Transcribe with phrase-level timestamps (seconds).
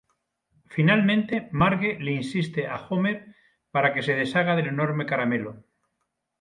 [0.75, 3.17] Finalmente, Marge le insiste a Homer
[3.73, 5.51] para que se deshaga del enorme caramelo.